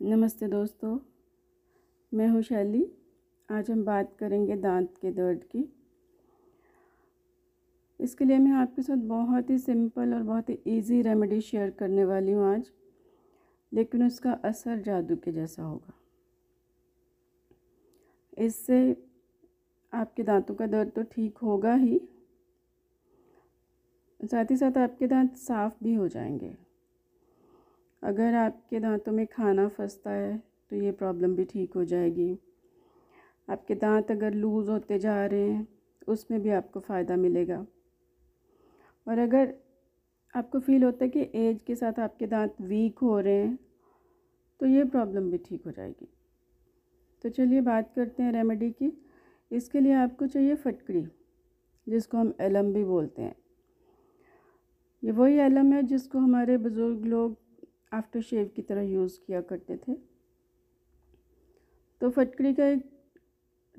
[0.00, 0.98] नमस्ते दोस्तों,
[2.12, 2.84] मैं हूँ शैली।
[3.48, 5.64] आज हम बात करेंगे दांत के दर्द की।
[8.00, 12.04] इसके लिए मैं आपके साथ बहुत ही सिंपल और बहुत ही इजी रेमेडी शेयर करने
[12.04, 12.70] वाली हूँ आज,
[13.72, 15.92] लेकिन उसका असर जादू के जैसा होगा।
[18.38, 18.80] इससे
[19.92, 22.00] आपके दांतों का दर्द तो ठीक होगा ही,
[24.20, 26.69] साथ ही साथ आपके दांत साफ़ भी हो जाएँगे।
[28.02, 30.36] अगर आपके दांतों में खाना फंसता है
[30.70, 32.36] तो ये प्रॉब्लम भी ठीक हो जाएगी।
[33.48, 35.66] आपके दांत अगर लूज़ होते जा रहे हैं,
[36.08, 37.64] उसमें भी आपको फ़ायदा मिलेगा।
[39.06, 39.54] और अगर
[40.34, 43.58] आपको फील होता है कि एज के साथ आपके दांत वीक हो रहे हैं
[44.60, 46.08] तो ये प्रॉब्लम भी ठीक हो जाएगी।
[47.24, 48.92] तो चलिए बात करते हैं रेमेडी की।
[49.50, 51.06] इसके लिए आपको चाहिए फटकड़ी,
[51.86, 53.34] जिसको हम एलम भी बोलते हैं।
[55.02, 57.36] ये वही एलम है जिसको हमारे बुज़ुर्ग लोग
[57.92, 59.94] आफ्टर शेव की तरह यूज़ किया करते थे।
[62.00, 62.84] तो फटकड़ी का एक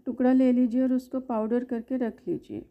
[0.06, 2.66] टुकड़ा ले लीजिए और उसको पाउडर करके रख लीजिए।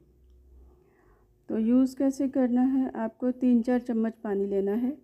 [1.49, 2.91] तो यूज़ कैसे करना है?
[2.91, 4.97] आपको तीन चार चम्मच पानी लेना है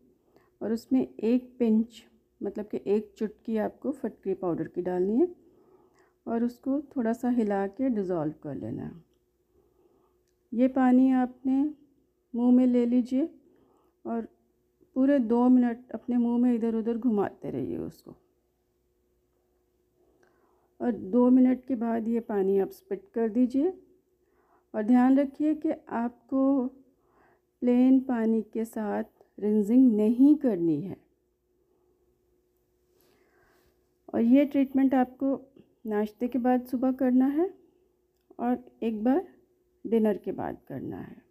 [0.62, 2.04] और उसमें एक पिंच
[2.40, 5.28] मतलब कि एक चुटकी आपको फटकरी पाउडर की डालनी है
[6.26, 9.04] और उसको थोड़ा सा हिला के डिज़ोल्व कर लेना है।
[10.52, 11.62] ये पानी आपने
[12.34, 13.28] मुँह में ले लीजिए
[14.04, 14.28] और
[14.96, 18.14] पूरे दो मिनट अपने मुँह में इधर उधर घुमाते रहिए उसको।
[20.80, 23.72] और दो मिनट के बाद ये पानी आप स्पिट कर दीजिए।
[24.74, 26.66] और ध्यान रखिए कि आपको
[27.62, 29.04] प्लेन पानी के साथ
[29.38, 30.96] रिंजिंग नहीं करनी है।
[34.14, 35.40] और ये ट्रीटमेंट आपको
[35.86, 37.54] नाश्ते के बाद सुबह करना है
[38.38, 39.28] और एक बार
[39.86, 41.25] डिनर के बाद करना है।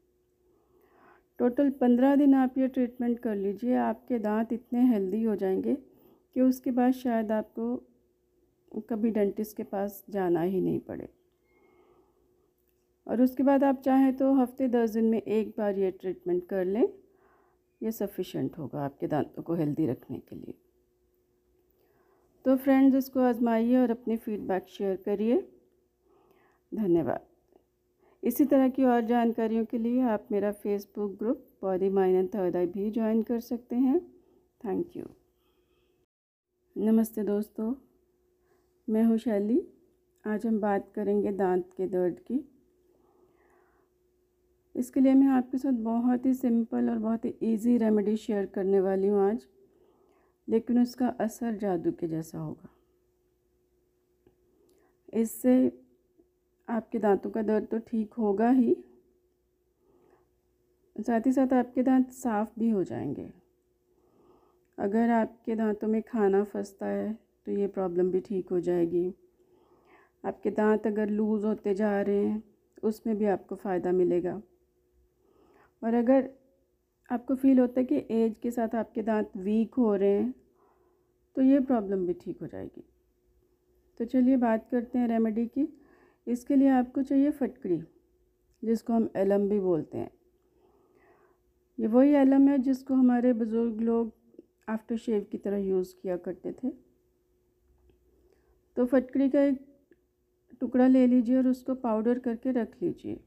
[1.39, 5.73] टोटल पंद्रह दिन आप ये ट्रीटमेंट कर लीजिए, आपके दांत इतने हेल्दी हो जाएँगे
[6.35, 7.75] कि उसके बाद शायद आपको
[8.89, 11.07] कभी डेंटिस्ट के पास जाना ही नहीं पड़े।
[13.07, 16.65] और उसके बाद आप चाहें तो हफ़्ते दस दिन में एक बार ये ट्रीटमेंट कर
[16.65, 16.87] लें,
[17.81, 20.53] ये सफिशेंट होगा आपके दांतों को हेल्दी रखने के लिए।
[22.45, 25.41] तो फ्रेंड्स, इसको आजमाइए और अपनी फ़ीडबैक शेयर करिए।
[26.71, 27.27] धन्यवाद।
[28.25, 32.55] इसी तरह की और जानकारियों के लिए आप मेरा Facebook group Body Mind and Third
[32.71, 33.99] भी ज्वाइन कर सकते हैं।
[34.63, 35.05] थैंक यू
[36.75, 37.73] नमस्ते दोस्तों,
[38.87, 39.61] मैं हूँ शैली।
[40.25, 42.43] आज हम बात करेंगे दांत के दर्द की।
[44.75, 48.79] इसके लिए मैं आपके साथ बहुत ही सिंपल और बहुत ही इजी रेमेडी शेयर करने
[48.79, 49.45] वाली हूँ आज,
[50.47, 52.69] लेकिन उसका असर जादू के जैसा होगा।
[55.13, 55.84] इससे
[56.67, 58.75] आपके दांतों का दर्द तो ठीक होगा ही।
[60.95, 63.29] साथ ही साथ आपके दांत साफ़ भी हो जाएँगे।
[64.77, 67.13] अगर आपके दांतों में खाना फंसता है
[67.47, 69.13] तो ये प्रॉब्लम भी ठीक हो जाएगी।
[70.23, 72.43] आपके दांत अगर लूज़ होते जा रहे हैं,
[72.83, 74.41] उसमें भी आपको फ़ायदा मिलेगा।
[75.81, 76.29] और अगर
[77.09, 80.33] आपको फील होता है कि एज के साथ आपके दांत वीक हो रहे हैं
[81.35, 82.83] तो ये प्रॉब्लम भी ठीक हो जाएगी।
[83.99, 85.67] तो चलिए बात करते हैं रेमेडी की।
[86.27, 87.81] इसके लिए आपको चाहिए फटकड़ी
[88.63, 90.11] जिसको हम एलम भी बोलते हैं।
[91.79, 94.13] ये वही एलम है जिसको हमारे बुज़ुर्ग लोग
[94.69, 96.69] आफ्टर शेव की तरह यूज़ किया करते थे।
[98.77, 99.59] तो फटकड़ी का एक
[100.61, 103.19] टुकड़ा ले लीजिए और उसको पाउडर करके रख लीजिए।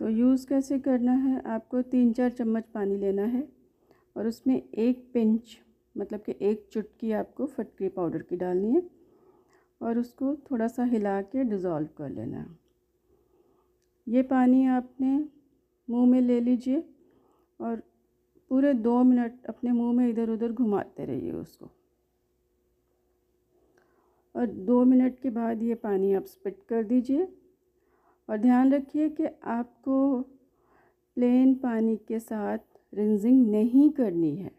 [0.00, 1.40] तो यूज़ कैसे करना है?
[1.46, 3.48] आपको तीन चार चम्मच पानी लेना है
[4.16, 5.58] और उसमें एक पिंच
[5.96, 8.82] मतलब कि एक चुटकी आपको फटकरी पाउडर की डालनी है।
[9.80, 12.44] और उसको थोड़ा सा हिला के डिज़ोल्व कर लेना
[14.06, 15.16] ये पानी आपने
[15.88, 16.82] मुँह में ले लीजिए
[17.60, 17.82] और
[18.50, 21.70] पूरे दो मिनट अपने मुँह में इधर उधर घुमाते रहिए उसको।
[24.34, 27.28] और दो मिनट के बाद ये पानी आप स्पिट कर दीजिए
[28.28, 30.20] और ध्यान रखिए कि आपको
[31.16, 32.58] प्लेन पानी के साथ
[32.92, 34.50] रिंजिंग नहीं करनी है।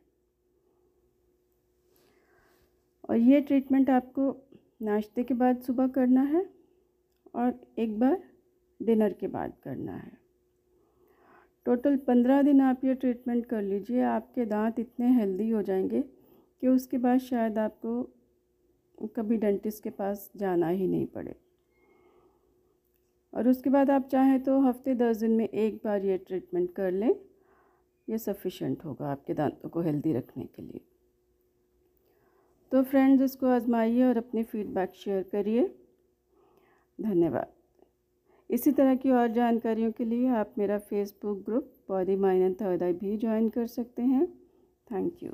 [3.09, 4.31] और ये ट्रीटमेंट आपको
[4.81, 6.45] नाश्ते के बाद सुबह करना है
[7.35, 8.21] और एक बार
[8.79, 10.11] डिनर के बाद करना है।
[11.65, 16.67] टोटल पंद्रह दिन आप ये ट्रीटमेंट कर लीजिए, आपके दांत इतने हेल्दी हो जाएँगे कि
[16.67, 21.35] उसके बाद शायद आपको कभी डेंटिस्ट के पास जाना ही नहीं पड़े।
[23.33, 26.91] और उसके बाद आप चाहें तो हफ़्ते दस दिन में एक बार ये ट्रीटमेंट कर
[26.91, 27.15] लें,
[28.07, 30.81] ये सफिशेंट होगा आपके दांतों को हेल्दी रखने के लिए।
[32.71, 35.67] तो फ्रेंड्स इसको आजमाइए और अपनी फ़ीडबैक शेयर करिए।
[36.99, 37.51] धन्यवाद।
[38.49, 42.83] इसी तरह की और जानकारियों के लिए आप मेरा Facebook group Body Mind and Third
[42.83, 44.25] Eye भी ज्वाइन कर सकते हैं।
[44.87, 45.33] Thank you